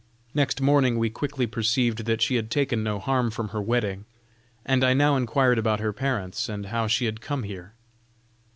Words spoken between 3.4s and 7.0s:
her wetting, and I now inquired about her parents, and how